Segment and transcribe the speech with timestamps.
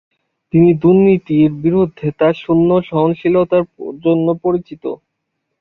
[0.53, 3.63] তিনি দুর্নীতির বিরুদ্ধে তার শূন্য সহনশীলতার
[4.03, 4.83] জন্য পরিচিত।